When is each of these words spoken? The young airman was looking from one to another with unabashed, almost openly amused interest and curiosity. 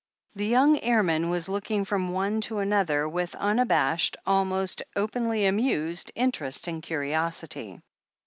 The 0.35 0.47
young 0.47 0.79
airman 0.81 1.29
was 1.29 1.47
looking 1.47 1.85
from 1.85 2.11
one 2.11 2.41
to 2.41 2.57
another 2.57 3.07
with 3.07 3.35
unabashed, 3.35 4.17
almost 4.25 4.81
openly 4.95 5.45
amused 5.45 6.11
interest 6.15 6.67
and 6.67 6.81
curiosity. 6.81 7.79